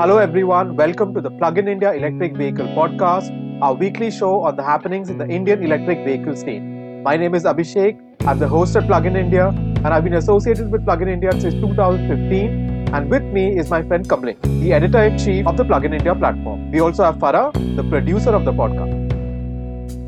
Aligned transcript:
Hello, 0.00 0.18
everyone. 0.18 0.76
Welcome 0.76 1.12
to 1.14 1.20
the 1.20 1.28
Plug 1.28 1.58
in 1.58 1.66
India 1.66 1.92
Electric 1.92 2.36
Vehicle 2.36 2.66
Podcast, 2.68 3.32
our 3.60 3.74
weekly 3.74 4.12
show 4.12 4.42
on 4.42 4.54
the 4.54 4.62
happenings 4.62 5.10
in 5.10 5.18
the 5.18 5.26
Indian 5.26 5.60
electric 5.64 6.04
vehicle 6.04 6.36
scene. 6.36 7.02
My 7.02 7.16
name 7.16 7.34
is 7.34 7.42
Abhishek. 7.42 7.98
I'm 8.24 8.38
the 8.38 8.46
host 8.46 8.76
at 8.76 8.86
Plug 8.86 9.06
in 9.06 9.16
India, 9.16 9.48
and 9.48 9.88
I've 9.88 10.04
been 10.04 10.14
associated 10.14 10.70
with 10.70 10.84
Plug 10.84 11.02
in 11.02 11.08
India 11.08 11.32
since 11.32 11.54
2015. 11.54 12.94
And 12.94 13.10
with 13.10 13.24
me 13.24 13.58
is 13.58 13.70
my 13.70 13.82
friend 13.82 14.08
Kamlesh, 14.08 14.40
the 14.60 14.72
editor 14.72 15.02
in 15.02 15.18
chief 15.18 15.48
of 15.48 15.56
the 15.56 15.64
Plug 15.64 15.84
in 15.84 15.92
India 15.92 16.14
platform. 16.14 16.70
We 16.70 16.78
also 16.78 17.02
have 17.02 17.16
Farah, 17.16 17.52
the 17.74 17.82
producer 17.82 18.30
of 18.30 18.44
the 18.44 18.52
podcast. 18.52 18.94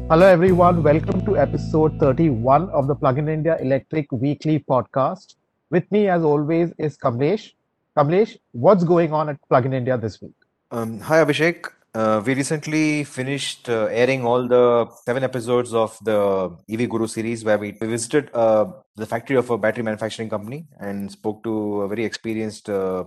Hello, 0.09 0.25
everyone. 0.25 0.84
Welcome 0.84 1.27
to 1.27 1.37
episode 1.37 1.98
31 1.98 2.70
of 2.70 2.87
the 2.87 2.95
Plug 2.95 3.19
in 3.19 3.29
India 3.29 3.59
Electric 3.61 4.12
Weekly 4.12 4.61
Podcast. 4.61 5.34
With 5.69 5.91
me, 5.91 6.07
as 6.07 6.23
always, 6.23 6.73
is 6.79 6.97
Kamlesh. 6.97 7.55
Kamlesh, 7.97 8.37
what's 8.53 8.85
going 8.85 9.12
on 9.12 9.29
at 9.30 9.49
Plug 9.49 9.67
in 9.67 9.73
India 9.73 9.98
this 9.98 10.21
week? 10.21 10.33
Um, 10.71 11.01
hi, 11.01 11.25
Abhishek. 11.25 11.67
Uh, 11.93 12.23
we 12.25 12.35
recently 12.35 13.03
finished 13.03 13.69
uh, 13.69 13.89
airing 13.91 14.25
all 14.25 14.47
the 14.47 14.89
seven 15.05 15.25
episodes 15.25 15.75
of 15.75 15.98
the 16.05 16.57
EV 16.71 16.89
Guru 16.89 17.09
series 17.09 17.45
where 17.45 17.59
we 17.59 17.73
visited 17.73 18.31
uh, 18.33 18.67
the 18.95 19.07
factory 19.07 19.37
of 19.37 19.51
a 19.51 19.59
battery 19.59 19.83
manufacturing 19.83 20.31
company 20.31 20.67
and 20.79 21.11
spoke 21.11 21.43
to 21.43 21.83
a 21.83 21.89
very 21.89 22.05
experienced 22.05 22.71
uh, 22.71 23.05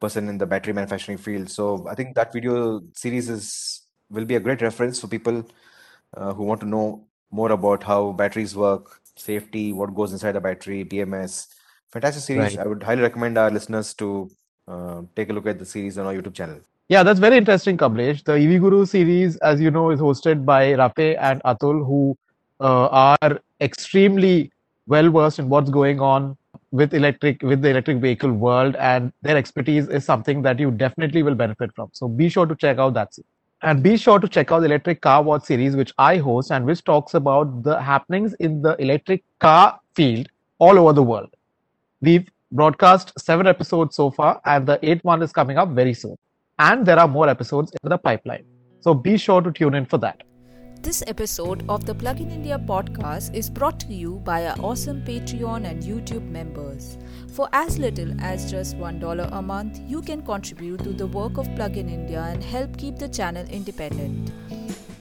person 0.00 0.28
in 0.28 0.38
the 0.38 0.46
battery 0.46 0.72
manufacturing 0.72 1.18
field. 1.18 1.50
So 1.50 1.88
I 1.88 1.96
think 1.96 2.14
that 2.14 2.32
video 2.32 2.82
series 2.94 3.28
is 3.28 3.82
will 4.10 4.26
be 4.26 4.36
a 4.36 4.40
great 4.40 4.62
reference 4.62 5.00
for 5.00 5.08
people 5.08 5.44
uh, 6.16 6.32
who 6.34 6.44
want 6.44 6.60
to 6.60 6.66
know 6.66 7.08
more 7.32 7.50
about 7.50 7.82
how 7.82 8.12
batteries 8.12 8.54
work, 8.54 9.00
safety, 9.16 9.72
what 9.72 9.92
goes 9.92 10.12
inside 10.12 10.36
a 10.36 10.40
battery, 10.40 10.84
BMS. 10.84 11.48
Fantastic 11.94 12.24
series. 12.24 12.56
Right. 12.56 12.66
I 12.66 12.68
would 12.68 12.82
highly 12.82 13.02
recommend 13.02 13.38
our 13.38 13.50
listeners 13.52 13.94
to 13.94 14.28
uh, 14.66 15.02
take 15.14 15.30
a 15.30 15.32
look 15.32 15.46
at 15.46 15.60
the 15.60 15.64
series 15.64 15.96
on 15.96 16.06
our 16.06 16.12
YouTube 16.12 16.34
channel. 16.34 16.58
Yeah, 16.88 17.04
that's 17.04 17.20
very 17.20 17.36
interesting, 17.36 17.78
Kamlesh. 17.78 18.24
The 18.24 18.32
EV 18.32 18.60
Guru 18.60 18.84
series, 18.84 19.36
as 19.36 19.60
you 19.60 19.70
know, 19.70 19.90
is 19.90 20.00
hosted 20.00 20.44
by 20.44 20.72
Rafe 20.72 21.16
and 21.20 21.40
Atul, 21.44 21.86
who 21.86 22.18
uh, 22.60 23.14
are 23.20 23.40
extremely 23.60 24.50
well 24.88 25.08
versed 25.08 25.38
in 25.38 25.48
what's 25.48 25.70
going 25.70 26.00
on 26.00 26.36
with 26.72 26.94
electric 26.94 27.40
with 27.42 27.62
the 27.62 27.70
electric 27.70 27.98
vehicle 27.98 28.32
world, 28.32 28.74
and 28.74 29.12
their 29.22 29.36
expertise 29.36 29.86
is 29.86 30.04
something 30.04 30.42
that 30.42 30.58
you 30.58 30.72
definitely 30.72 31.22
will 31.22 31.36
benefit 31.36 31.72
from. 31.76 31.90
So 31.92 32.08
be 32.08 32.28
sure 32.28 32.44
to 32.44 32.56
check 32.56 32.78
out 32.78 32.94
that 32.94 33.14
series. 33.14 33.28
And 33.62 33.84
be 33.84 33.96
sure 33.96 34.18
to 34.18 34.28
check 34.28 34.50
out 34.50 34.58
the 34.60 34.66
Electric 34.66 35.00
Car 35.00 35.22
Watch 35.22 35.44
series, 35.44 35.76
which 35.76 35.92
I 35.96 36.16
host 36.16 36.50
and 36.50 36.66
which 36.66 36.82
talks 36.82 37.14
about 37.14 37.62
the 37.62 37.80
happenings 37.80 38.34
in 38.34 38.60
the 38.62 38.74
electric 38.82 39.22
car 39.38 39.80
field 39.94 40.28
all 40.58 40.78
over 40.78 40.92
the 40.92 41.02
world. 41.02 41.34
We've 42.04 42.28
broadcast 42.52 43.12
seven 43.18 43.46
episodes 43.46 43.96
so 43.96 44.10
far, 44.10 44.38
and 44.44 44.66
the 44.66 44.78
eighth 44.82 45.02
one 45.04 45.22
is 45.22 45.32
coming 45.32 45.56
up 45.56 45.70
very 45.70 45.94
soon. 45.94 46.16
And 46.58 46.84
there 46.84 46.98
are 46.98 47.08
more 47.08 47.30
episodes 47.30 47.72
in 47.82 47.88
the 47.88 47.96
pipeline. 47.96 48.44
So 48.80 48.92
be 48.92 49.16
sure 49.16 49.40
to 49.40 49.50
tune 49.50 49.74
in 49.74 49.86
for 49.86 49.96
that. 49.98 50.22
This 50.82 51.02
episode 51.06 51.64
of 51.66 51.86
the 51.86 51.94
Plug 51.94 52.20
in 52.20 52.30
India 52.30 52.58
podcast 52.58 53.34
is 53.34 53.48
brought 53.48 53.80
to 53.80 53.94
you 53.94 54.20
by 54.22 54.44
our 54.46 54.56
awesome 54.60 55.00
Patreon 55.02 55.64
and 55.64 55.82
YouTube 55.82 56.28
members. 56.30 56.98
For 57.32 57.48
as 57.54 57.78
little 57.78 58.12
as 58.20 58.50
just 58.50 58.76
$1 58.76 59.32
a 59.32 59.40
month, 59.40 59.80
you 59.86 60.02
can 60.02 60.20
contribute 60.20 60.84
to 60.84 60.90
the 60.92 61.06
work 61.06 61.38
of 61.38 61.48
Plug 61.56 61.78
in 61.78 61.88
India 61.88 62.20
and 62.20 62.44
help 62.44 62.76
keep 62.76 62.98
the 62.98 63.08
channel 63.08 63.46
independent. 63.48 64.30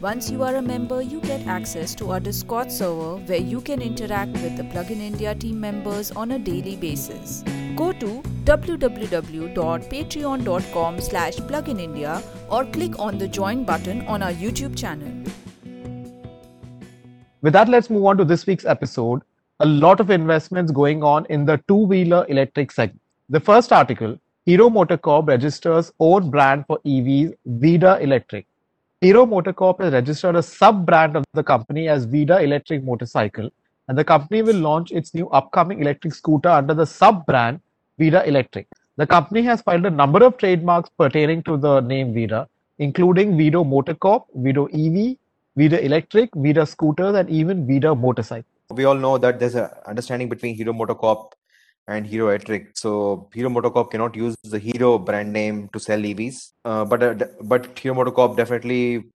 Once 0.04 0.30
you 0.30 0.44
are 0.44 0.56
a 0.56 0.62
member, 0.62 1.02
you 1.02 1.22
get 1.22 1.48
access 1.48 1.96
to 1.96 2.12
our 2.12 2.20
Discord 2.20 2.70
server 2.70 3.16
where 3.28 3.40
you 3.40 3.62
can 3.62 3.82
interact 3.82 4.34
with 4.34 4.58
the 4.58 4.66
Plug 4.66 4.92
in 4.92 5.00
India 5.00 5.34
team 5.34 5.62
members 5.62 6.12
on 6.12 6.32
a 6.32 6.40
daily 6.40 6.76
basis. 6.76 7.42
Go 7.78 7.94
to 7.94 8.22
www.patreon.com 8.44 11.00
slash 11.00 11.38
pluginindia 11.38 12.22
or 12.50 12.66
click 12.66 13.00
on 13.00 13.18
the 13.18 13.30
join 13.30 13.64
button 13.64 14.02
on 14.02 14.22
our 14.22 14.34
YouTube 14.34 14.78
channel. 14.78 15.08
With 17.41 17.53
that, 17.53 17.70
let's 17.70 17.90
move 17.90 18.03
on 18.03 18.18
to 18.18 18.25
this 18.25 18.46
week's 18.46 18.66
episode. 18.66 19.22
A 19.62 19.66
lot 19.66 20.02
of 20.02 20.09
investments 20.09 20.74
going 20.74 21.02
on 21.02 21.25
in 21.30 21.46
the 21.46 21.62
two 21.70 21.85
wheeler 21.94 22.25
electric 22.28 22.74
segment. 22.74 23.00
The 23.30 23.40
first 23.40 23.72
article 23.72 24.20
Hero 24.46 24.70
Motor 24.70 24.97
Corp 24.97 25.30
registers 25.30 25.94
own 26.02 26.30
brand 26.30 26.66
for 26.68 26.80
EVs, 26.80 27.35
Vida 27.46 27.97
Electric. 28.02 28.46
Hero 29.03 29.25
Motor 29.25 29.52
Corp 29.52 29.81
has 29.81 29.91
registered 29.91 30.38
a 30.38 30.41
sub 30.41 30.86
brand 30.86 31.18
of 31.18 31.25
the 31.34 31.44
company 31.44 31.90
as 31.90 32.06
Vida 32.06 32.40
Electric 32.41 32.86
Motorcycle, 32.86 33.50
and 33.90 33.97
the 33.97 34.03
company 34.06 34.41
will 34.41 34.56
launch 34.56 34.94
its 34.94 35.14
new 35.14 35.28
upcoming 35.31 35.81
electric 35.81 36.14
scooter 36.14 36.47
under 36.47 36.74
the 36.74 36.86
sub 36.86 37.25
brand 37.25 37.59
Vida 38.00 38.25
Electric. 38.25 38.66
The 38.96 39.06
company 39.06 39.41
has 39.41 39.62
filed 39.62 39.86
a 39.86 39.90
number 39.90 40.24
of 40.24 40.38
trademarks 40.38 40.90
pertaining 40.97 41.44
to 41.44 41.58
the 41.58 41.81
name 41.81 42.14
Vida, 42.14 42.47
including 42.80 43.38
Vida 43.38 43.58
Motocorp, 43.58 44.24
Vida 44.36 44.68
EV, 44.74 45.18
Vida 45.58 45.84
Electric, 45.84 46.30
Vida 46.35 46.66
Scooters, 46.66 47.14
and 47.18 47.30
even 47.30 47.68
Vida 47.68 47.94
Motorcycle. 47.94 48.46
We 48.70 48.85
all 48.85 48.96
know 48.96 49.18
that 49.18 49.38
there's 49.38 49.56
an 49.56 49.70
understanding 49.85 50.30
between 50.30 50.56
Hero 50.56 50.72
Motorcorp 50.72 51.34
and 51.88 52.08
Hero 52.08 52.30
Electric. 52.30 52.78
So 52.78 53.30
Hero 53.34 53.50
Motorcorp 53.50 53.92
cannot 53.92 54.16
use 54.16 54.36
the 54.44 54.60
Hero 54.60 54.98
brand 54.98 55.34
name 55.34 55.70
to 55.74 55.80
sell 55.80 56.00
EVs. 56.00 56.52
Uh, 56.66 56.86
but 56.86 57.04
uh, 57.04 57.26
but 57.42 57.78
Hero 57.78 57.96
Motorcorp 57.96 58.38
definitely 58.38 59.06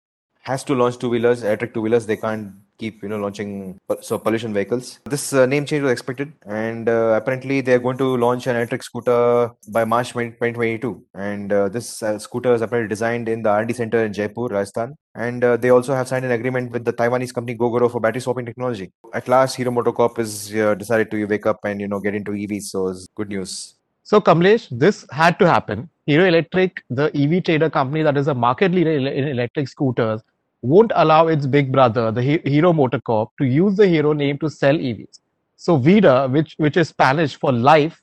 has 0.42 0.64
to 0.64 0.74
launch 0.74 0.98
two 0.98 1.08
wheelers, 1.08 1.42
electric 1.42 1.74
two 1.74 1.80
wheelers. 1.82 2.06
They 2.06 2.16
can't 2.16 2.52
keep 2.78 3.02
you 3.02 3.08
know 3.08 3.18
launching 3.18 3.78
so 4.00 4.18
pollution 4.18 4.54
vehicles. 4.54 5.00
This 5.04 5.32
uh, 5.32 5.46
name 5.46 5.66
change 5.66 5.82
was 5.82 5.92
expected, 5.92 6.32
and 6.46 6.88
uh, 6.88 7.20
apparently 7.20 7.60
they're 7.60 7.78
going 7.78 7.98
to 7.98 8.16
launch 8.16 8.46
an 8.46 8.56
electric 8.56 8.82
scooter 8.82 9.50
by 9.68 9.84
March 9.84 10.12
20- 10.14 10.38
2022. 10.38 11.04
And 11.14 11.52
uh, 11.52 11.68
this 11.68 12.02
uh, 12.02 12.18
scooter 12.18 12.54
is 12.54 12.62
apparently 12.62 12.88
designed 12.88 13.28
in 13.28 13.42
the 13.42 13.50
R&D 13.50 13.74
center 13.74 14.04
in 14.04 14.12
Jaipur, 14.12 14.48
Rajasthan. 14.48 14.96
And 15.14 15.42
uh, 15.42 15.56
they 15.56 15.70
also 15.70 15.94
have 15.94 16.08
signed 16.08 16.24
an 16.24 16.30
agreement 16.32 16.70
with 16.70 16.84
the 16.84 16.92
Taiwanese 16.92 17.34
company 17.34 17.56
Gogoro 17.56 17.90
for 17.90 18.00
battery 18.00 18.20
swapping 18.20 18.46
technology. 18.46 18.92
At 19.12 19.28
last, 19.28 19.56
Hero 19.56 19.70
Motorcorp 19.70 20.18
is 20.18 20.54
uh, 20.54 20.74
decided 20.74 21.10
to 21.10 21.24
wake 21.24 21.46
up 21.46 21.58
and 21.64 21.80
you 21.80 21.88
know 21.88 22.00
get 22.00 22.14
into 22.14 22.32
EVs. 22.32 22.62
So 22.62 22.88
it's 22.88 23.08
good 23.14 23.28
news. 23.28 23.74
So, 24.04 24.20
Kamlesh, 24.20 24.68
this 24.70 25.04
had 25.10 25.38
to 25.38 25.46
happen. 25.46 25.90
Hero 26.06 26.24
Electric, 26.24 26.82
the 26.88 27.10
EV 27.14 27.44
trader 27.44 27.68
company 27.68 28.02
that 28.02 28.16
is 28.16 28.28
a 28.28 28.34
market 28.34 28.72
leader 28.72 28.92
in 28.92 29.28
electric 29.28 29.68
scooters, 29.68 30.22
won't 30.62 30.92
allow 30.94 31.28
its 31.28 31.46
big 31.46 31.70
brother, 31.72 32.10
the 32.10 32.22
He- 32.22 32.42
Hero 32.44 32.72
Motorcorp, 32.72 33.28
to 33.38 33.44
use 33.44 33.76
the 33.76 33.86
Hero 33.86 34.12
name 34.12 34.38
to 34.38 34.50
sell 34.50 34.74
EVs. 34.74 35.20
So, 35.56 35.76
Vida, 35.76 36.28
which, 36.28 36.54
which 36.58 36.76
is 36.76 36.88
Spanish 36.88 37.36
for 37.36 37.52
life, 37.52 38.00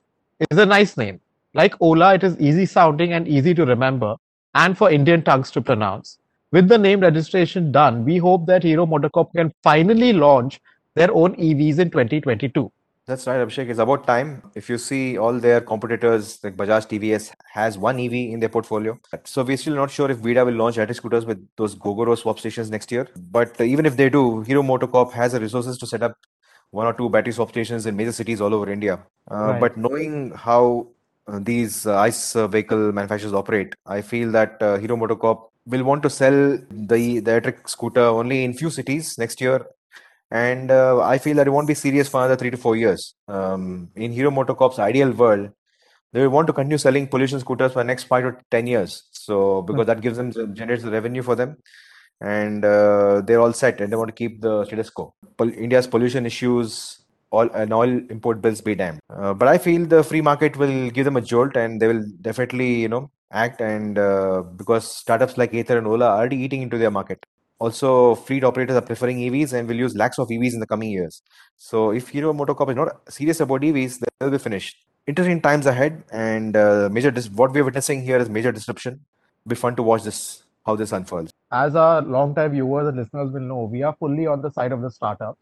is 0.52 0.58
a 0.58 0.66
nice 0.66 0.98
name. 0.98 1.20
Like 1.54 1.74
Ola, 1.82 2.16
it 2.16 2.24
is 2.24 2.38
easy 2.40 2.66
sounding 2.66 3.14
and 3.14 3.28
easy 3.28 3.54
to 3.54 3.66
remember, 3.66 4.16
and 4.54 4.78
for 4.78 4.92
Indian 4.92 5.24
tongues 5.24 5.52
to 5.52 5.62
pronounce. 5.62 6.18
With 6.52 6.68
the 6.68 6.78
name 6.78 7.00
registration 7.00 7.72
done, 7.72 8.06
we 8.06 8.18
hope 8.18 8.46
that 8.48 8.64
Hero 8.64 8.86
Motorcorp 8.86 9.34
can 9.34 9.54
finally 9.64 10.14
launch 10.14 10.60
their 10.96 11.14
own 11.14 11.36
EVs 11.36 11.80
in 11.80 11.90
2022. 11.90 12.72
That's 13.08 13.28
right, 13.28 13.38
Abhishek. 13.38 13.70
It's 13.70 13.78
about 13.78 14.08
time. 14.08 14.42
If 14.56 14.68
you 14.68 14.80
see 14.80 15.16
all 15.16 15.34
their 15.40 15.62
competitors, 15.62 16.40
like 16.44 16.56
Bajaj 16.58 16.88
TVS 16.90 17.32
has 17.54 17.78
one 17.78 18.00
EV 18.00 18.14
in 18.14 18.40
their 18.40 18.50
portfolio. 18.50 19.00
So 19.26 19.44
we're 19.44 19.58
still 19.58 19.76
not 19.76 19.92
sure 19.92 20.10
if 20.10 20.18
Vida 20.18 20.44
will 20.44 20.56
launch 20.56 20.78
electric 20.78 20.98
scooters 20.98 21.24
with 21.24 21.48
those 21.56 21.76
Gogoro 21.76 22.18
swap 22.18 22.40
stations 22.40 22.72
next 22.72 22.92
year. 22.92 23.08
But 23.30 23.62
even 23.62 23.86
if 23.86 23.96
they 23.96 24.10
do, 24.10 24.42
Hero 24.42 24.64
Motorcorp 24.64 25.12
has 25.12 25.34
the 25.34 25.40
resources 25.40 25.78
to 25.78 25.86
set 25.86 26.02
up 26.02 26.18
one 26.72 26.88
or 26.88 26.94
two 26.94 27.08
battery 27.10 27.32
swap 27.34 27.50
stations 27.50 27.86
in 27.86 27.96
major 27.96 28.12
cities 28.12 28.42
all 28.42 28.54
over 28.56 28.72
India. 28.72 29.00
Uh, 29.30 29.36
Right. 29.36 29.60
But 29.60 29.78
knowing 29.78 30.32
how 30.32 30.88
uh, 31.28 31.40
these 31.44 31.86
uh, 31.86 31.98
ICE 32.00 32.34
vehicle 32.50 32.92
manufacturers 32.92 33.34
operate, 33.34 33.76
I 33.86 34.02
feel 34.02 34.32
that 34.32 34.60
uh, 34.64 34.78
Hero 34.78 34.98
Motorcorp 34.98 35.50
will 35.68 35.84
want 35.84 36.02
to 36.02 36.10
sell 36.10 36.58
the, 36.72 37.20
the 37.20 37.32
electric 37.32 37.68
scooter 37.68 38.02
only 38.02 38.44
in 38.44 38.54
few 38.56 38.72
cities 38.72 39.18
next 39.20 39.40
year 39.42 39.64
and 40.32 40.72
uh, 40.72 41.02
I 41.02 41.18
feel 41.18 41.36
that 41.38 41.48
it 41.48 41.52
won't 41.52 41.68
be 41.68 41.74
serious 41.74 42.08
for 42.08 42.22
another 42.22 42.36
three 42.36 42.52
to 42.52 42.58
four 42.58 42.76
years. 42.76 43.16
Um, 43.28 43.90
in 43.96 44.12
Hero 44.12 44.32
Motorcorp's 44.32 44.80
ideal 44.80 45.12
world, 45.12 45.52
they 46.14 46.22
will 46.22 46.30
want 46.30 46.48
to 46.48 46.54
continue 46.54 46.78
selling 46.78 47.08
pollution 47.08 47.40
scooters 47.40 47.74
for 47.74 47.80
the 47.80 47.84
next 47.84 48.04
five 48.06 48.24
to 48.24 48.38
ten 48.50 48.68
years. 48.68 49.04
So 49.12 49.62
because 49.62 49.88
that 49.88 50.02
gives 50.02 50.18
them 50.18 50.32
generates 50.56 50.84
the 50.84 50.92
revenue 50.92 51.22
for 51.22 51.36
them, 51.36 51.58
and 52.22 52.64
uh, 52.66 53.22
they're 53.22 53.42
all 53.42 53.54
set, 53.54 53.82
and 53.82 53.92
they 53.92 53.98
want 53.98 54.10
to 54.10 54.16
keep 54.16 54.42
the 54.42 54.66
status 54.66 54.90
quo. 54.90 55.14
Pol- 55.38 55.54
India's 55.54 55.88
pollution 55.88 56.26
issues. 56.26 57.02
All 57.32 57.50
and 57.50 57.74
all 57.74 57.84
import 57.84 58.40
bills 58.40 58.62
be 58.62 58.76
damned. 58.76 59.00
Uh, 59.10 59.34
but 59.34 59.50
I 59.50 59.58
feel 59.58 59.86
the 59.86 60.04
free 60.04 60.22
market 60.22 60.56
will 60.56 60.90
give 60.92 61.04
them 61.04 61.18
a 61.18 61.22
jolt, 61.22 61.58
and 61.58 61.82
they 61.82 61.88
will 61.88 62.06
definitely, 62.22 62.76
you 62.76 62.88
know, 62.88 63.12
act. 63.34 63.60
And 63.60 63.98
uh, 63.98 64.44
because 64.56 64.90
startups 64.90 65.38
like 65.38 65.54
Ather 65.54 65.78
and 65.78 65.88
Ola 65.88 66.06
are 66.06 66.18
already 66.20 66.38
eating 66.38 66.62
into 66.62 66.78
their 66.78 66.92
market. 66.92 67.26
Also, 67.60 68.16
fleet 68.16 68.44
operators 68.44 68.76
are 68.76 68.82
preferring 68.82 69.18
EVs 69.20 69.54
and 69.54 69.68
will 69.68 69.76
use 69.76 69.96
lakhs 69.96 70.20
of 70.20 70.28
EVs 70.28 70.54
in 70.54 70.60
the 70.60 70.68
coming 70.68 70.90
years. 70.92 71.22
So, 71.58 71.92
if 71.92 72.10
Hero 72.10 72.34
Motorcorp 72.34 72.70
is 72.72 72.76
not 72.76 73.12
serious 73.12 73.40
about 73.40 73.62
EVs, 73.62 74.04
they'll 74.20 74.30
be 74.30 74.38
finished. 74.38 74.76
Interesting 75.08 75.40
times 75.42 75.66
ahead, 75.66 76.04
and 76.12 76.58
uh, 76.58 76.90
major 76.92 77.12
dis- 77.12 77.30
what 77.30 77.54
we're 77.54 77.64
witnessing 77.64 78.02
here 78.04 78.18
is 78.18 78.30
major 78.30 78.52
disruption. 78.52 79.00
Be 79.48 79.56
fun 79.56 79.76
to 79.78 79.84
watch 79.84 80.04
this 80.04 80.44
how 80.66 80.76
this 80.76 80.92
unfolds. 80.92 81.32
as 81.52 81.76
our 81.76 82.02
long-time 82.02 82.52
viewers 82.52 82.88
and 82.88 82.98
listeners 82.98 83.32
will 83.32 83.40
know, 83.42 83.64
we 83.66 83.84
are 83.84 83.96
fully 84.00 84.26
on 84.26 84.42
the 84.42 84.50
side 84.52 84.72
of 84.72 84.82
the 84.82 84.90
startup. 84.90 85.38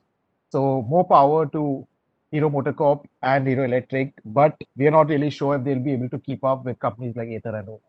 So 0.51 0.85
more 0.87 1.05
power 1.07 1.45
to 1.47 1.87
Hero 2.29 2.49
Motorcorp 2.49 3.05
and 3.21 3.47
Hero 3.47 3.63
Electric, 3.63 4.13
but 4.25 4.55
we 4.75 4.85
are 4.85 4.91
not 4.91 5.07
really 5.07 5.29
sure 5.29 5.55
if 5.55 5.63
they'll 5.63 5.79
be 5.79 5.93
able 5.93 6.09
to 6.09 6.19
keep 6.19 6.43
up 6.43 6.65
with 6.65 6.77
companies 6.79 7.15
like 7.15 7.29
Ather 7.29 7.55
and 7.55 7.69
Ola. 7.69 7.79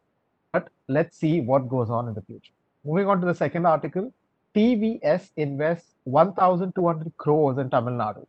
but 0.52 0.68
let's 0.88 1.18
see 1.18 1.40
what 1.40 1.68
goes 1.68 1.90
on 1.90 2.06
in 2.06 2.14
the 2.14 2.22
future. 2.22 2.52
Moving 2.86 3.08
on 3.08 3.18
to 3.20 3.26
the 3.26 3.34
second 3.34 3.64
article, 3.64 4.12
TVS 4.54 5.30
invests 5.36 5.94
1,200 6.04 7.16
crores 7.16 7.56
in 7.56 7.70
Tamil 7.70 7.94
Nadu. 7.94 8.26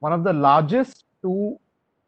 One 0.00 0.12
of 0.12 0.24
the 0.24 0.32
largest 0.34 1.04
two 1.22 1.58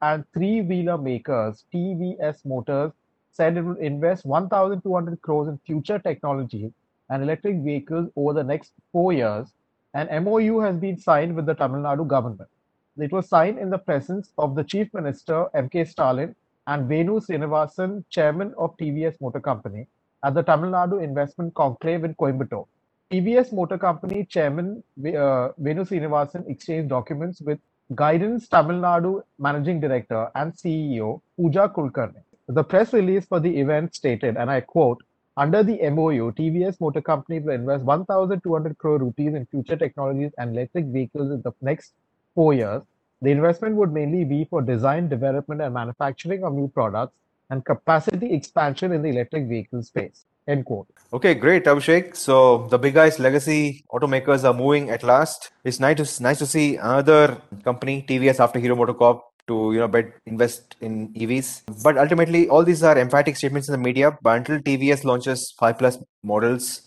and 0.02 0.22
three 0.34 0.60
wheeler 0.60 0.98
makers, 0.98 1.64
TVS 1.72 2.44
Motors, 2.44 2.92
said 3.32 3.56
it 3.56 3.62
will 3.62 3.76
invest 3.76 4.26
1,200 4.26 5.22
crores 5.22 5.48
in 5.48 5.56
future 5.66 5.98
technology 5.98 6.70
and 7.08 7.22
electric 7.22 7.56
vehicles 7.62 8.10
over 8.14 8.34
the 8.34 8.44
next 8.44 8.72
four 8.92 9.14
years. 9.14 9.48
An 9.94 10.22
MOU 10.22 10.60
has 10.60 10.76
been 10.76 10.98
signed 10.98 11.34
with 11.34 11.46
the 11.46 11.54
Tamil 11.54 11.80
Nadu 11.80 12.06
government. 12.06 12.50
It 12.98 13.10
was 13.10 13.26
signed 13.26 13.58
in 13.58 13.70
the 13.70 13.78
presence 13.78 14.32
of 14.36 14.54
the 14.54 14.64
Chief 14.64 14.92
Minister 14.92 15.46
M.K. 15.54 15.86
Stalin 15.86 16.36
and 16.66 16.86
Venu 16.86 17.20
Srinivasan, 17.20 18.04
Chairman 18.10 18.52
of 18.58 18.76
TVS 18.76 19.18
Motor 19.22 19.40
Company, 19.40 19.86
at 20.24 20.34
the 20.34 20.42
Tamil 20.42 20.70
Nadu 20.70 21.02
Investment 21.02 21.54
Conclave 21.54 22.04
in 22.04 22.14
Coimbatore. 22.14 22.66
TVS 23.10 23.52
Motor 23.52 23.78
Company 23.78 24.24
Chairman 24.24 24.82
uh, 24.98 25.48
Venu 25.58 25.84
Srinivasan 25.84 26.48
exchanged 26.50 26.88
documents 26.88 27.40
with 27.40 27.60
Guidance 27.94 28.48
Tamil 28.48 28.80
Nadu 28.80 29.22
Managing 29.38 29.80
Director 29.80 30.28
and 30.34 30.52
CEO 30.52 31.20
Pooja 31.36 31.68
Kulkarni. 31.68 32.20
The 32.48 32.64
press 32.64 32.92
release 32.92 33.26
for 33.26 33.40
the 33.40 33.58
event 33.60 33.94
stated, 33.94 34.36
and 34.36 34.50
I 34.50 34.60
quote, 34.60 35.02
under 35.36 35.62
the 35.62 35.78
MOU, 35.90 36.32
TVS 36.32 36.80
Motor 36.80 37.02
Company 37.02 37.40
will 37.40 37.52
invest 37.54 37.84
1,200 37.84 38.78
crore 38.78 38.98
rupees 38.98 39.34
in 39.34 39.46
future 39.46 39.76
technologies 39.76 40.32
and 40.38 40.56
electric 40.56 40.86
vehicles 40.86 41.30
in 41.30 41.42
the 41.42 41.52
next 41.60 41.92
four 42.34 42.54
years. 42.54 42.82
The 43.20 43.30
investment 43.30 43.76
would 43.76 43.92
mainly 43.92 44.24
be 44.24 44.46
for 44.46 44.62
design, 44.62 45.08
development, 45.08 45.60
and 45.60 45.74
manufacturing 45.74 46.42
of 46.42 46.54
new 46.54 46.68
products 46.68 47.14
and 47.50 47.64
capacity 47.64 48.32
expansion 48.32 48.92
in 48.92 49.02
the 49.02 49.08
electric 49.08 49.46
vehicle 49.48 49.82
space. 49.82 50.24
End 50.48 50.64
quote. 50.64 50.86
Okay, 51.12 51.34
great, 51.34 51.64
Abhishek. 51.64 52.16
So 52.16 52.68
the 52.68 52.78
big 52.78 52.94
guys 52.94 53.18
legacy 53.18 53.84
automakers 53.92 54.44
are 54.44 54.54
moving 54.54 54.90
at 54.90 55.02
last. 55.02 55.50
It's 55.64 55.80
nice 55.80 55.96
to 55.96 56.22
nice 56.22 56.38
to 56.38 56.46
see 56.46 56.76
another 56.76 57.38
company, 57.64 58.04
TVS, 58.08 58.38
after 58.38 58.60
Hero 58.60 58.76
MotoCorp, 58.76 59.22
to 59.48 59.72
you 59.72 59.80
know 59.80 59.88
bet 59.88 60.12
invest 60.24 60.76
in 60.80 61.12
EVs. 61.14 61.62
But 61.82 61.98
ultimately, 61.98 62.48
all 62.48 62.62
these 62.62 62.84
are 62.84 62.96
emphatic 62.96 63.36
statements 63.36 63.68
in 63.68 63.72
the 63.72 63.78
media. 63.78 64.16
But 64.22 64.38
until 64.38 64.60
TVS 64.60 65.04
launches 65.04 65.52
five 65.58 65.78
plus 65.78 65.98
models 66.22 66.82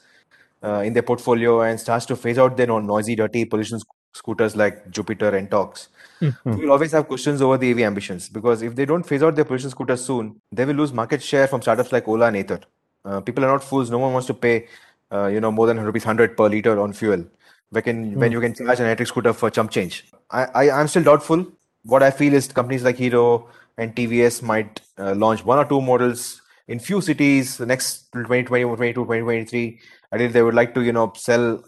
uh, 0.63 0.81
in 0.85 0.93
their 0.93 1.03
portfolio 1.03 1.61
and 1.61 1.79
starts 1.79 2.05
to 2.07 2.15
phase 2.15 2.37
out 2.37 2.55
their 2.55 2.67
noisy, 2.67 3.15
dirty 3.15 3.43
pollution 3.43 3.79
scooters 4.13 4.55
like 4.55 4.89
Jupiter 4.89 5.35
and 5.35 5.49
Ntorq, 5.49 5.87
mm-hmm. 6.21 6.51
we 6.55 6.65
will 6.65 6.71
always 6.71 6.91
have 6.91 7.07
questions 7.07 7.41
over 7.41 7.57
the 7.57 7.71
EV 7.71 7.79
ambitions 7.79 8.29
because 8.29 8.61
if 8.61 8.75
they 8.75 8.85
don't 8.85 9.03
phase 9.03 9.23
out 9.23 9.35
their 9.35 9.45
pollution 9.45 9.69
scooters 9.69 10.03
soon, 10.03 10.41
they 10.51 10.65
will 10.65 10.75
lose 10.75 10.93
market 10.93 11.21
share 11.23 11.47
from 11.47 11.61
startups 11.61 11.91
like 11.91 12.07
Ola 12.07 12.27
and 12.27 12.37
Ather. 12.37 12.61
Uh, 13.05 13.21
people 13.21 13.43
are 13.45 13.47
not 13.47 13.63
fools. 13.63 13.89
No 13.89 13.99
one 13.99 14.13
wants 14.13 14.27
to 14.27 14.33
pay, 14.33 14.67
uh, 15.11 15.27
you 15.27 15.39
know, 15.39 15.51
more 15.51 15.67
than 15.67 15.79
rupees 15.79 16.03
hundred 16.03 16.35
per 16.35 16.47
liter 16.47 16.79
on 16.79 16.93
fuel. 16.93 17.25
When, 17.71 17.83
mm. 17.83 18.15
when 18.15 18.31
you 18.31 18.41
can 18.41 18.55
charge 18.55 18.79
an 18.79 18.85
electric 18.85 19.07
scooter 19.07 19.31
for 19.31 19.49
chump 19.49 19.71
change. 19.71 20.05
I, 20.31 20.45
I 20.45 20.71
I'm 20.71 20.87
still 20.87 21.03
doubtful. 21.03 21.45
What 21.83 22.03
I 22.03 22.11
feel 22.11 22.33
is 22.33 22.47
companies 22.47 22.83
like 22.83 22.97
Hero 22.97 23.47
and 23.77 23.95
TVS 23.95 24.41
might 24.41 24.81
uh, 24.97 25.13
launch 25.15 25.45
one 25.45 25.57
or 25.57 25.65
two 25.65 25.79
models 25.79 26.41
in 26.67 26.79
few 26.79 27.01
cities 27.01 27.57
the 27.57 27.65
next 27.65 28.11
2020, 28.13 28.43
2022, 28.43 29.01
2023. 29.01 29.79
I 30.11 30.17
think 30.17 30.33
they 30.33 30.41
would 30.41 30.55
like 30.55 30.73
to, 30.73 30.81
you 30.81 30.91
know, 30.91 31.13
sell 31.15 31.63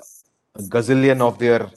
a 0.55 0.61
gazillion 0.61 1.21
of 1.21 1.39
their 1.39 1.69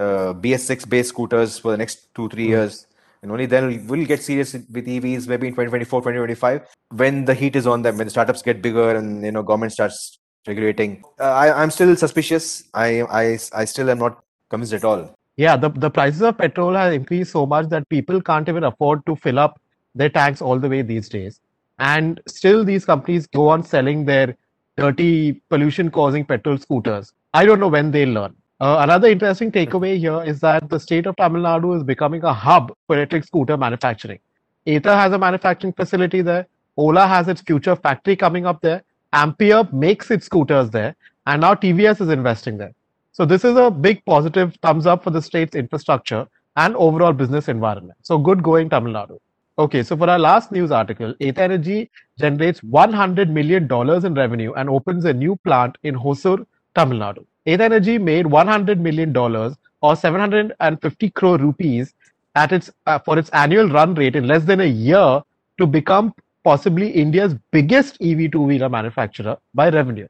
uh, 0.00 0.32
BS6 0.34 0.88
based 0.88 1.10
scooters 1.10 1.58
for 1.58 1.72
the 1.72 1.76
next 1.76 2.12
two, 2.14 2.28
three 2.28 2.46
mm. 2.46 2.54
years. 2.56 2.86
And 3.22 3.30
only 3.30 3.44
then 3.44 3.86
we'll 3.86 4.06
get 4.06 4.22
serious 4.22 4.54
with 4.54 4.86
EVs 4.86 5.28
maybe 5.28 5.48
in 5.48 5.52
2024 5.52 6.00
2025 6.00 6.66
when 6.96 7.26
the 7.26 7.34
heat 7.34 7.54
is 7.54 7.66
on 7.66 7.82
them 7.82 7.98
when 7.98 8.06
the 8.06 8.10
startups 8.10 8.40
get 8.40 8.62
bigger 8.62 8.96
and 8.96 9.22
you 9.22 9.30
know 9.30 9.42
government 9.42 9.72
starts 9.72 10.18
regulating. 10.46 11.04
Uh, 11.20 11.24
I, 11.24 11.62
i'm 11.62 11.70
still 11.70 11.94
suspicious. 11.96 12.64
I, 12.72 13.02
I 13.02 13.38
i 13.52 13.66
still 13.66 13.90
am 13.90 13.98
not 13.98 14.24
convinced 14.48 14.72
at 14.72 14.84
all. 14.84 15.14
Yeah 15.36 15.58
the, 15.58 15.68
the 15.68 15.90
prices 15.90 16.22
of 16.22 16.38
petrol 16.38 16.72
have 16.72 16.94
increased 16.94 17.32
so 17.32 17.44
much 17.44 17.68
that 17.68 17.86
people 17.90 18.22
can't 18.22 18.48
even 18.48 18.64
afford 18.64 19.04
to 19.04 19.16
fill 19.16 19.38
up 19.38 19.60
their 19.94 20.08
tanks 20.08 20.40
all 20.40 20.58
the 20.58 20.70
way 20.70 20.80
these 20.80 21.10
days. 21.10 21.40
And 21.78 22.22
still 22.26 22.64
these 22.64 22.86
companies 22.86 23.26
go 23.26 23.48
on 23.48 23.62
selling 23.64 24.06
their 24.06 24.34
dirty 24.78 25.42
pollution 25.50 25.90
causing 25.90 26.24
petrol 26.24 26.56
scooters. 26.56 27.12
I 27.34 27.44
don't 27.44 27.60
know 27.60 27.68
when 27.68 27.90
they'll 27.90 28.08
learn 28.08 28.34
uh, 28.60 28.76
another 28.80 29.08
interesting 29.08 29.50
takeaway 29.50 29.98
here 29.98 30.22
is 30.22 30.40
that 30.40 30.68
the 30.68 30.78
state 30.78 31.06
of 31.06 31.16
Tamil 31.16 31.42
Nadu 31.42 31.76
is 31.76 31.82
becoming 31.82 32.22
a 32.24 32.32
hub 32.32 32.72
for 32.86 32.96
electric 32.96 33.24
scooter 33.24 33.56
manufacturing. 33.56 34.18
Ather 34.66 34.94
has 34.94 35.12
a 35.12 35.18
manufacturing 35.18 35.72
facility 35.72 36.20
there. 36.20 36.46
Ola 36.76 37.06
has 37.06 37.28
its 37.28 37.40
future 37.40 37.74
factory 37.74 38.16
coming 38.16 38.44
up 38.44 38.60
there. 38.60 38.82
Ampere 39.12 39.66
makes 39.72 40.10
its 40.10 40.26
scooters 40.26 40.70
there. 40.70 40.94
And 41.26 41.40
now 41.40 41.54
TVS 41.54 42.02
is 42.02 42.10
investing 42.10 42.58
there. 42.58 42.72
So 43.12 43.24
this 43.24 43.44
is 43.44 43.56
a 43.56 43.70
big 43.70 44.04
positive 44.04 44.54
thumbs 44.62 44.86
up 44.86 45.04
for 45.04 45.10
the 45.10 45.22
state's 45.22 45.54
infrastructure 45.54 46.26
and 46.56 46.76
overall 46.76 47.12
business 47.12 47.48
environment. 47.48 47.98
So 48.02 48.18
good 48.18 48.42
going 48.42 48.68
Tamil 48.68 48.92
Nadu. 48.92 49.18
Okay, 49.58 49.82
so 49.82 49.96
for 49.96 50.08
our 50.08 50.18
last 50.18 50.52
news 50.52 50.70
article, 50.70 51.14
Ather 51.20 51.42
Energy 51.42 51.90
generates 52.18 52.60
$100 52.60 53.30
million 53.30 53.64
in 54.06 54.14
revenue 54.14 54.52
and 54.52 54.70
opens 54.70 55.04
a 55.06 55.12
new 55.12 55.36
plant 55.44 55.76
in 55.82 55.94
Hosur, 55.94 56.46
Tamil 56.74 56.98
Nadu. 56.98 57.24
Ather 57.46 57.64
Energy 57.64 57.98
made 57.98 58.26
100 58.26 58.80
million 58.80 59.12
dollars 59.12 59.56
or 59.80 59.96
750 59.96 61.10
crore 61.10 61.38
rupees 61.38 61.94
at 62.34 62.52
its 62.52 62.70
uh, 62.86 62.98
for 62.98 63.18
its 63.18 63.30
annual 63.30 63.68
run 63.68 63.94
rate 63.94 64.16
in 64.16 64.26
less 64.26 64.44
than 64.44 64.60
a 64.60 64.66
year 64.66 65.22
to 65.58 65.66
become 65.66 66.14
possibly 66.44 66.90
India's 66.90 67.34
biggest 67.50 68.00
EV 68.00 68.30
two-wheeler 68.32 68.68
manufacturer 68.68 69.36
by 69.54 69.68
revenue. 69.70 70.08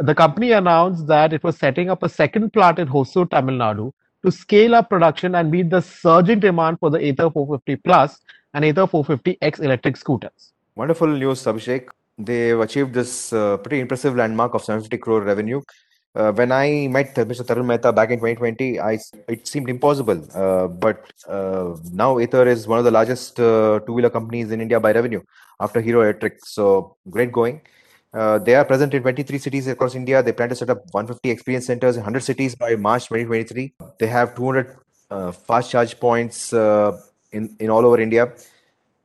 The 0.00 0.14
company 0.14 0.52
announced 0.52 1.06
that 1.06 1.32
it 1.32 1.42
was 1.44 1.56
setting 1.56 1.90
up 1.90 2.02
a 2.02 2.08
second 2.08 2.52
plant 2.52 2.78
in 2.78 2.88
Hosur, 2.88 3.28
Tamil 3.30 3.56
Nadu 3.56 3.92
to 4.24 4.32
scale 4.32 4.74
up 4.74 4.88
production 4.90 5.36
and 5.36 5.50
meet 5.50 5.70
the 5.70 5.80
surging 5.80 6.40
demand 6.40 6.80
for 6.80 6.90
the 6.90 6.98
Ather 6.98 7.30
450 7.30 7.76
Plus 7.76 8.20
and 8.54 8.64
Ather 8.64 8.86
450X 8.86 9.60
electric 9.62 9.96
scooters. 9.96 10.52
Wonderful 10.74 11.06
news, 11.06 11.44
Abhishek. 11.44 11.88
They've 12.18 12.58
achieved 12.58 12.94
this 12.94 13.32
uh, 13.32 13.58
pretty 13.58 13.80
impressive 13.80 14.16
landmark 14.16 14.54
of 14.54 14.62
750 14.62 14.98
crore 14.98 15.22
revenue 15.22 15.60
uh, 16.16 16.32
when 16.32 16.50
I 16.50 16.88
met 16.88 17.14
Mr. 17.14 17.44
Tarun 17.44 17.66
Mehta 17.66 17.92
back 17.92 18.10
in 18.10 18.18
2020, 18.18 18.80
I 18.80 18.98
it 19.28 19.46
seemed 19.46 19.68
impossible. 19.68 20.20
Uh, 20.34 20.66
but 20.66 21.12
uh, 21.28 21.76
now 21.92 22.18
Ather 22.18 22.48
is 22.48 22.66
one 22.66 22.78
of 22.78 22.86
the 22.86 22.90
largest 22.90 23.38
uh, 23.38 23.80
two-wheeler 23.86 24.08
companies 24.08 24.50
in 24.50 24.62
India 24.62 24.80
by 24.80 24.92
revenue 24.92 25.20
after 25.60 25.80
Hero 25.80 26.00
Electric. 26.00 26.44
So 26.44 26.96
great 27.10 27.32
going. 27.32 27.60
Uh, 28.14 28.38
they 28.38 28.54
are 28.54 28.64
present 28.64 28.94
in 28.94 29.02
23 29.02 29.36
cities 29.36 29.66
across 29.66 29.94
India. 29.94 30.22
They 30.22 30.32
plan 30.32 30.48
to 30.48 30.54
set 30.54 30.70
up 30.70 30.78
150 30.92 31.28
experience 31.28 31.66
centers 31.66 31.96
in 31.96 32.00
100 32.00 32.20
cities 32.20 32.54
by 32.54 32.76
March 32.76 33.08
2023. 33.08 33.74
They 33.98 34.06
have 34.06 34.34
200 34.34 34.74
uh, 35.10 35.32
fast 35.32 35.70
charge 35.70 36.00
points 36.00 36.52
in 36.52 37.54
in 37.60 37.68
all 37.68 37.84
over 37.84 38.00
India 38.00 38.32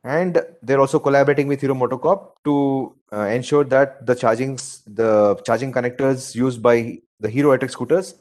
and 0.03 0.41
they're 0.63 0.79
also 0.79 0.99
collaborating 0.99 1.47
with 1.47 1.61
Hero 1.61 1.75
MotoCorp 1.75 2.31
to 2.43 2.95
uh, 3.13 3.25
ensure 3.25 3.63
that 3.65 4.05
the 4.05 4.15
charging 4.15 4.57
the 4.87 5.39
charging 5.45 5.71
connectors 5.71 6.33
used 6.33 6.61
by 6.61 6.99
the 7.19 7.29
Hero 7.29 7.49
electric 7.49 7.71
scooters 7.71 8.15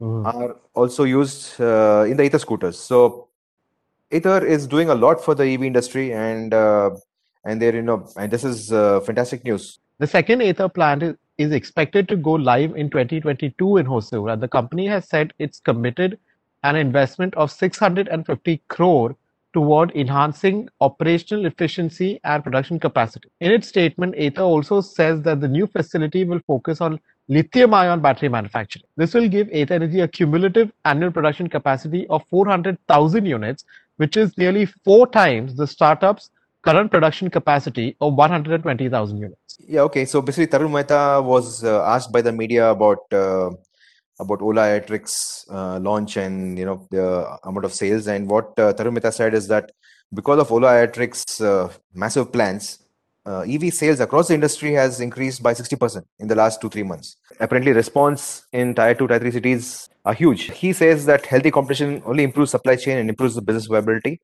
mm. 0.00 0.26
are 0.26 0.56
also 0.74 1.04
used 1.04 1.60
uh, 1.60 2.04
in 2.06 2.16
the 2.16 2.24
Ather 2.24 2.38
scooters. 2.38 2.78
So 2.78 3.28
Ather 4.10 4.44
is 4.44 4.66
doing 4.66 4.90
a 4.90 4.94
lot 4.94 5.24
for 5.24 5.34
the 5.34 5.44
EV 5.44 5.62
industry, 5.64 6.12
and 6.12 6.52
uh, 6.52 6.90
and 7.44 7.60
they're 7.60 7.74
you 7.74 7.82
know 7.82 8.06
and 8.16 8.30
this 8.30 8.44
is 8.44 8.72
uh, 8.72 9.00
fantastic 9.00 9.44
news. 9.44 9.78
The 9.98 10.06
second 10.06 10.42
Ather 10.42 10.68
plant 10.68 11.02
is, 11.02 11.14
is 11.38 11.52
expected 11.52 12.06
to 12.08 12.16
go 12.16 12.32
live 12.32 12.76
in 12.76 12.90
2022 12.90 13.78
in 13.78 13.86
Hosur, 13.86 14.30
and 14.30 14.42
the 14.42 14.48
company 14.48 14.86
has 14.86 15.08
said 15.08 15.32
it's 15.38 15.60
committed 15.60 16.18
an 16.64 16.76
investment 16.76 17.34
of 17.34 17.50
650 17.50 18.62
crore 18.68 19.16
toward 19.54 19.92
enhancing 19.94 20.68
operational 20.80 21.46
efficiency 21.46 22.20
and 22.24 22.42
production 22.42 22.78
capacity. 22.78 23.30
In 23.40 23.52
its 23.52 23.68
statement, 23.68 24.14
Ather 24.16 24.42
also 24.42 24.80
says 24.80 25.22
that 25.22 25.40
the 25.40 25.48
new 25.48 25.66
facility 25.66 26.24
will 26.24 26.40
focus 26.46 26.80
on 26.80 27.00
lithium 27.28 27.72
ion 27.72 28.00
battery 28.00 28.28
manufacturing. 28.28 28.84
This 28.96 29.14
will 29.14 29.28
give 29.28 29.48
Ather 29.50 29.74
Energy 29.74 30.00
a 30.00 30.08
cumulative 30.08 30.72
annual 30.84 31.12
production 31.12 31.48
capacity 31.48 32.06
of 32.08 32.24
400,000 32.28 33.24
units, 33.24 33.64
which 33.96 34.16
is 34.16 34.36
nearly 34.36 34.66
four 34.84 35.06
times 35.06 35.54
the 35.54 35.66
startup's 35.66 36.30
current 36.62 36.90
production 36.90 37.30
capacity 37.30 37.96
of 38.00 38.14
120,000 38.14 39.16
units. 39.16 39.58
Yeah, 39.68 39.82
okay. 39.82 40.04
So 40.04 40.20
basically, 40.20 40.46
Tarun 40.48 40.72
Mehta 40.72 41.22
was 41.22 41.62
uh, 41.62 41.84
asked 41.84 42.10
by 42.10 42.22
the 42.22 42.32
media 42.32 42.70
about 42.70 42.98
uh, 43.12 43.50
about 44.18 44.42
Ola 44.42 44.68
Electric's 44.68 45.44
uh, 45.50 45.78
launch 45.78 46.16
and 46.16 46.58
you 46.58 46.64
know 46.64 46.86
the 46.90 47.38
amount 47.44 47.64
of 47.64 47.72
sales. 47.72 48.06
And 48.06 48.28
what 48.28 48.58
uh, 48.58 48.72
Tarun 48.72 48.92
Mehta 48.92 49.12
said 49.12 49.34
is 49.34 49.48
that 49.48 49.72
because 50.12 50.38
of 50.38 50.52
Ola 50.52 50.78
Electric's 50.78 51.40
uh, 51.40 51.72
massive 51.92 52.32
plans, 52.32 52.78
uh, 53.26 53.40
EV 53.40 53.72
sales 53.72 54.00
across 54.00 54.28
the 54.28 54.34
industry 54.34 54.72
has 54.74 55.00
increased 55.00 55.42
by 55.42 55.54
60% 55.54 56.02
in 56.18 56.28
the 56.28 56.34
last 56.34 56.60
two 56.60 56.68
three 56.68 56.82
months. 56.82 57.16
Apparently, 57.40 57.72
response 57.72 58.46
in 58.52 58.74
tier 58.74 58.94
two, 58.94 59.08
tier 59.08 59.18
three 59.18 59.30
cities 59.30 59.88
are 60.04 60.14
huge. 60.14 60.50
He 60.52 60.72
says 60.72 61.06
that 61.06 61.26
healthy 61.26 61.50
competition 61.50 62.02
only 62.04 62.24
improves 62.24 62.50
supply 62.50 62.76
chain 62.76 62.98
and 62.98 63.08
improves 63.08 63.34
the 63.34 63.42
business 63.42 63.66
viability. 63.66 64.20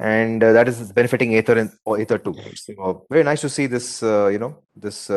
and 0.00 0.44
uh, 0.44 0.52
that 0.52 0.68
is 0.68 0.92
benefiting 0.92 1.32
Ether 1.32 1.58
and 1.58 1.70
or 1.84 2.00
Ather 2.00 2.18
too. 2.18 2.34
So 2.54 3.06
very 3.10 3.24
nice 3.24 3.40
to 3.40 3.48
see 3.48 3.66
this. 3.66 4.02
Uh, 4.02 4.28
you 4.28 4.38
know, 4.38 4.58
this 4.76 5.08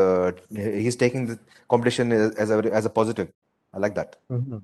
he's 0.49 0.95
taking 0.95 1.27
the 1.27 1.39
competition 1.69 2.11
as 2.11 2.49
a 2.49 2.57
as 2.79 2.85
a 2.85 2.89
positive. 2.89 3.29
I 3.73 3.79
like 3.79 3.95
that. 3.95 4.17
Mm-hmm. 4.29 4.57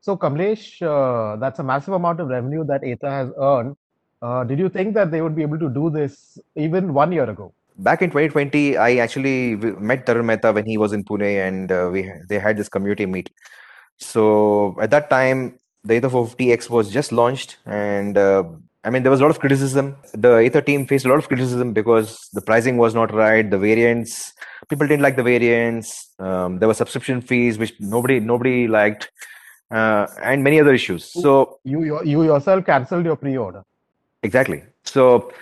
So 0.00 0.16
Kamlesh, 0.16 0.82
uh, 0.82 1.36
that's 1.36 1.58
a 1.58 1.62
massive 1.62 1.94
amount 1.94 2.20
of 2.20 2.28
revenue 2.28 2.64
that 2.64 2.82
Ather 2.84 3.10
has 3.10 3.30
earned. 3.38 3.76
Uh, 4.22 4.44
did 4.44 4.58
you 4.58 4.68
think 4.68 4.94
that 4.94 5.10
they 5.10 5.22
would 5.22 5.34
be 5.34 5.42
able 5.42 5.58
to 5.58 5.68
do 5.68 5.90
this 5.90 6.38
even 6.54 6.92
one 6.92 7.12
year 7.12 7.28
ago? 7.28 7.52
Back 7.78 8.02
in 8.02 8.10
2020, 8.10 8.76
I 8.76 8.96
actually 8.96 9.56
met 9.56 10.04
Tarun 10.04 10.24
Mehta 10.26 10.52
when 10.52 10.66
he 10.66 10.76
was 10.76 10.92
in 10.92 11.04
Pune, 11.04 11.46
and 11.46 11.72
uh, 11.72 11.88
we 11.90 12.10
they 12.28 12.38
had 12.38 12.58
this 12.58 12.68
community 12.68 13.06
meet. 13.06 13.30
So 13.96 14.76
at 14.80 14.90
that 14.90 15.08
time, 15.08 15.58
the 15.84 15.96
Ather 15.96 16.10
450X 16.10 16.68
was 16.68 16.90
just 16.90 17.10
launched, 17.10 17.56
and 17.64 18.18
I 18.82 18.88
mean, 18.88 19.02
there 19.02 19.10
was 19.10 19.20
a 19.20 19.22
lot 19.22 19.30
of 19.30 19.40
criticism. 19.40 19.96
The 20.14 20.36
Ather 20.38 20.62
team 20.62 20.86
faced 20.86 21.04
a 21.04 21.08
lot 21.08 21.18
of 21.18 21.28
criticism 21.28 21.72
because 21.72 22.30
the 22.32 22.40
pricing 22.40 22.78
was 22.78 22.94
not 22.94 23.12
right. 23.12 23.48
The 23.48 23.58
variants, 23.58 24.32
people 24.70 24.86
didn't 24.86 25.02
like 25.02 25.16
the 25.16 25.22
variants. 25.22 26.10
Um, 26.18 26.58
there 26.58 26.68
were 26.68 26.74
subscription 26.74 27.20
fees 27.20 27.58
which 27.58 27.74
nobody 27.80 28.20
nobody 28.20 28.68
liked, 28.68 29.10
uh, 29.70 30.06
and 30.22 30.42
many 30.42 30.60
other 30.60 30.72
issues. 30.72 31.04
So 31.12 31.58
you 31.64 32.02
you 32.04 32.22
yourself 32.22 32.64
cancelled 32.64 33.04
your 33.04 33.16
pre-order. 33.16 33.62
Exactly. 34.22 34.62
So, 34.84 35.32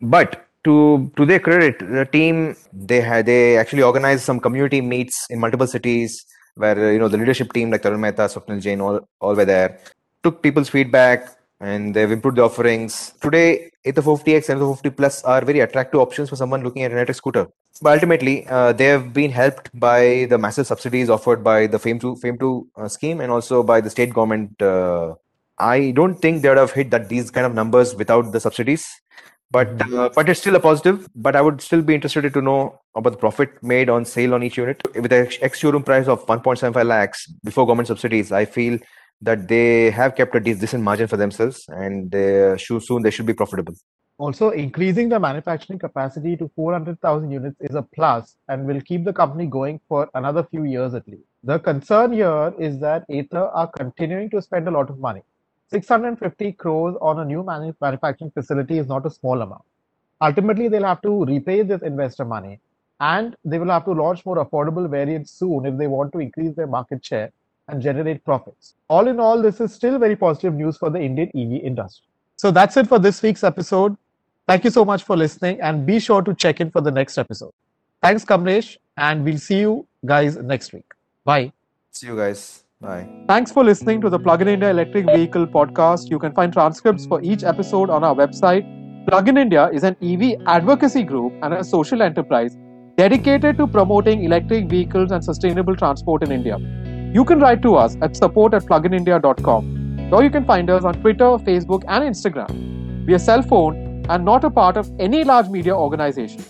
but 0.00 0.46
to 0.64 1.10
to 1.16 1.26
their 1.26 1.40
credit, 1.40 1.78
the 1.78 2.06
team 2.06 2.56
they 2.72 3.00
had 3.00 3.26
they 3.26 3.56
actually 3.58 3.82
organized 3.82 4.24
some 4.24 4.40
community 4.40 4.80
meets 4.80 5.26
in 5.30 5.40
multiple 5.40 5.66
cities 5.66 6.24
where 6.54 6.92
you 6.92 6.98
know 6.98 7.08
the 7.08 7.18
leadership 7.18 7.52
team 7.52 7.70
like 7.70 7.82
Tarun 7.82 8.00
Mehta, 8.00 8.22
Swapnil 8.22 8.60
Jain, 8.60 8.80
all 8.80 9.00
all 9.20 9.34
were 9.34 9.44
there. 9.44 9.78
Took 10.22 10.42
people's 10.42 10.68
feedback, 10.68 11.37
and 11.60 11.94
they've 11.94 12.10
improved 12.10 12.38
the 12.38 12.42
offerings. 12.42 13.14
Today, 13.20 13.70
Ather 13.84 14.02
50X 14.02 14.48
and 14.48 14.60
Ather 14.60 14.74
50 14.74 14.90
Plus 14.90 15.22
are 15.24 15.44
very 15.44 15.60
attractive 15.60 16.00
options 16.00 16.28
for 16.28 16.36
someone 16.36 16.62
looking 16.62 16.82
at 16.82 16.90
an 16.90 16.96
electric 16.96 17.16
scooter. 17.16 17.48
But 17.82 17.94
ultimately, 17.94 18.46
uh, 18.48 18.72
they 18.72 18.86
have 18.86 19.12
been 19.12 19.30
helped 19.30 19.70
by 19.78 20.26
the 20.30 20.38
massive 20.38 20.66
subsidies 20.66 21.10
offered 21.10 21.42
by 21.42 21.66
the 21.66 21.78
FAME 21.78 22.00
2, 22.00 22.16
FAME 22.16 22.38
2 22.38 22.68
uh, 22.76 22.88
scheme 22.88 23.20
and 23.20 23.30
also 23.30 23.62
by 23.62 23.80
the 23.80 23.90
state 23.90 24.12
government. 24.12 24.60
Uh, 24.60 25.14
I 25.58 25.92
don't 25.92 26.16
think 26.16 26.42
they 26.42 26.48
would 26.48 26.58
have 26.58 26.72
hit 26.72 26.90
that 26.90 27.08
these 27.08 27.30
kind 27.30 27.46
of 27.46 27.54
numbers 27.54 27.94
without 27.94 28.32
the 28.32 28.40
subsidies. 28.40 28.86
But 29.50 29.78
mm-hmm. 29.78 29.98
uh, 29.98 30.08
but 30.10 30.28
it's 30.28 30.40
still 30.40 30.56
a 30.56 30.60
positive. 30.60 31.08
But 31.14 31.34
I 31.34 31.40
would 31.40 31.60
still 31.62 31.80
be 31.80 31.94
interested 31.94 32.32
to 32.32 32.42
know 32.42 32.78
about 32.94 33.10
the 33.10 33.16
profit 33.16 33.62
made 33.62 33.88
on 33.88 34.04
sale 34.04 34.34
on 34.34 34.42
each 34.42 34.58
unit. 34.58 34.82
With 34.94 35.08
the 35.10 35.36
ex 35.40 35.58
showroom 35.58 35.82
price 35.82 36.06
of 36.06 36.26
1.75 36.26 36.84
lakhs 36.84 37.26
before 37.44 37.66
government 37.66 37.88
subsidies, 37.88 38.30
I 38.30 38.44
feel 38.44 38.78
that 39.20 39.48
they 39.48 39.90
have 39.90 40.14
kept 40.14 40.34
a 40.34 40.40
decent 40.40 40.82
margin 40.82 41.08
for 41.08 41.16
themselves 41.16 41.64
and 41.68 42.10
they 42.10 42.56
soon 42.58 43.02
they 43.02 43.10
should 43.10 43.26
be 43.26 43.34
profitable. 43.34 43.74
Also, 44.18 44.50
increasing 44.50 45.08
the 45.08 45.18
manufacturing 45.18 45.78
capacity 45.78 46.36
to 46.36 46.50
400,000 46.56 47.30
units 47.30 47.56
is 47.60 47.76
a 47.76 47.82
plus 47.82 48.36
and 48.48 48.66
will 48.66 48.80
keep 48.80 49.04
the 49.04 49.12
company 49.12 49.46
going 49.46 49.80
for 49.88 50.08
another 50.14 50.42
few 50.42 50.64
years 50.64 50.94
at 50.94 51.06
least. 51.06 51.22
The 51.44 51.60
concern 51.60 52.12
here 52.12 52.52
is 52.58 52.80
that 52.80 53.04
Ather 53.08 53.44
are 53.44 53.68
continuing 53.68 54.28
to 54.30 54.42
spend 54.42 54.66
a 54.66 54.72
lot 54.72 54.90
of 54.90 54.98
money. 54.98 55.22
650 55.70 56.52
crores 56.52 56.96
on 57.00 57.20
a 57.20 57.24
new 57.24 57.44
manu- 57.44 57.74
manufacturing 57.80 58.32
facility 58.32 58.78
is 58.78 58.88
not 58.88 59.06
a 59.06 59.10
small 59.10 59.40
amount. 59.40 59.62
Ultimately, 60.20 60.66
they'll 60.66 60.84
have 60.84 61.02
to 61.02 61.24
repay 61.24 61.62
this 61.62 61.82
investor 61.82 62.24
money 62.24 62.60
and 62.98 63.36
they 63.44 63.60
will 63.60 63.68
have 63.68 63.84
to 63.84 63.92
launch 63.92 64.26
more 64.26 64.44
affordable 64.44 64.90
variants 64.90 65.30
soon 65.30 65.64
if 65.64 65.76
they 65.78 65.86
want 65.86 66.12
to 66.12 66.18
increase 66.18 66.56
their 66.56 66.66
market 66.66 67.04
share 67.04 67.30
and 67.68 67.82
generate 67.82 68.24
profits. 68.24 68.74
All 68.88 69.08
in 69.08 69.20
all, 69.20 69.40
this 69.40 69.60
is 69.60 69.72
still 69.72 69.98
very 69.98 70.16
positive 70.16 70.54
news 70.54 70.76
for 70.76 70.90
the 70.90 71.00
Indian 71.00 71.28
EV 71.28 71.64
industry. 71.64 72.06
So 72.36 72.50
that's 72.50 72.76
it 72.76 72.86
for 72.86 72.98
this 72.98 73.22
week's 73.22 73.44
episode. 73.44 73.96
Thank 74.46 74.64
you 74.64 74.70
so 74.70 74.84
much 74.84 75.04
for 75.04 75.16
listening 75.16 75.60
and 75.60 75.84
be 75.84 76.00
sure 76.00 76.22
to 76.22 76.34
check 76.34 76.60
in 76.60 76.70
for 76.70 76.80
the 76.80 76.90
next 76.90 77.18
episode. 77.18 77.52
Thanks, 78.02 78.24
Kamlesh, 78.24 78.76
and 78.96 79.24
we'll 79.24 79.38
see 79.38 79.60
you 79.60 79.86
guys 80.06 80.36
next 80.36 80.72
week. 80.72 80.84
Bye. 81.24 81.52
See 81.90 82.06
you 82.06 82.16
guys. 82.16 82.64
Bye. 82.80 83.08
Thanks 83.26 83.50
for 83.50 83.64
listening 83.64 84.00
to 84.02 84.08
the 84.08 84.18
Plug 84.18 84.40
in 84.40 84.48
India 84.48 84.70
Electric 84.70 85.06
Vehicle 85.06 85.46
podcast. 85.46 86.08
You 86.08 86.18
can 86.18 86.32
find 86.32 86.52
transcripts 86.52 87.06
for 87.06 87.20
each 87.22 87.42
episode 87.42 87.90
on 87.90 88.04
our 88.04 88.14
website. 88.14 88.64
Plug 89.08 89.28
in 89.28 89.36
India 89.36 89.68
is 89.70 89.82
an 89.82 89.96
EV 90.00 90.40
advocacy 90.46 91.02
group 91.02 91.32
and 91.42 91.54
a 91.54 91.64
social 91.64 92.02
enterprise 92.02 92.56
dedicated 92.96 93.56
to 93.58 93.66
promoting 93.66 94.24
electric 94.24 94.68
vehicles 94.68 95.10
and 95.10 95.24
sustainable 95.24 95.74
transport 95.74 96.22
in 96.22 96.30
India. 96.30 96.56
You 97.14 97.24
can 97.24 97.40
write 97.40 97.62
to 97.62 97.74
us 97.74 97.96
at 98.02 98.16
support 98.16 98.52
at 98.52 98.64
pluginindia.com 98.64 100.12
or 100.12 100.22
you 100.22 100.30
can 100.30 100.44
find 100.44 100.68
us 100.68 100.84
on 100.84 101.00
Twitter, 101.00 101.30
Facebook, 101.48 101.82
and 101.88 102.04
Instagram. 102.04 103.06
We 103.06 103.14
are 103.14 103.18
cell 103.18 103.40
phone 103.40 104.04
and 104.10 104.24
not 104.26 104.44
a 104.44 104.50
part 104.50 104.76
of 104.76 104.90
any 105.00 105.24
large 105.24 105.48
media 105.48 105.74
organization. 105.74 106.44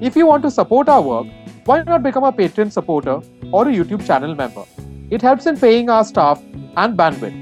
If 0.00 0.16
you 0.16 0.26
want 0.26 0.42
to 0.42 0.50
support 0.50 0.88
our 0.88 1.00
work, 1.00 1.28
why 1.64 1.82
not 1.82 2.02
become 2.02 2.24
a 2.24 2.32
Patreon 2.32 2.72
supporter 2.72 3.20
or 3.52 3.68
a 3.68 3.72
YouTube 3.72 4.04
channel 4.04 4.34
member? 4.34 4.64
It 5.10 5.22
helps 5.22 5.46
in 5.46 5.56
paying 5.56 5.88
our 5.88 6.04
staff 6.04 6.42
and 6.76 6.98
bandwidth. 6.98 7.38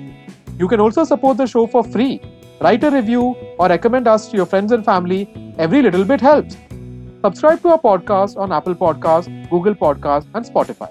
You 0.58 0.68
can 0.68 0.80
also 0.80 1.04
support 1.04 1.38
the 1.38 1.46
show 1.46 1.66
for 1.66 1.82
free. 1.82 2.20
Write 2.60 2.84
a 2.84 2.90
review 2.90 3.36
or 3.58 3.68
recommend 3.68 4.06
us 4.06 4.28
to 4.28 4.36
your 4.36 4.44
friends 4.44 4.72
and 4.72 4.84
family. 4.84 5.54
Every 5.58 5.80
little 5.80 6.04
bit 6.04 6.20
helps. 6.20 6.58
Subscribe 7.22 7.62
to 7.62 7.68
our 7.68 7.80
podcast 7.80 8.36
on 8.36 8.52
Apple 8.52 8.74
Podcasts, 8.74 9.48
Google 9.48 9.74
Podcasts, 9.74 10.26
and 10.34 10.44
Spotify. 10.44 10.90